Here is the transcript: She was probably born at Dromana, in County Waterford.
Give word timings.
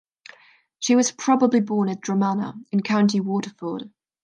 She 0.79 0.95
was 0.95 1.11
probably 1.11 1.59
born 1.61 1.87
at 1.87 2.01
Dromana, 2.01 2.55
in 2.71 2.81
County 2.81 3.19
Waterford. 3.19 3.91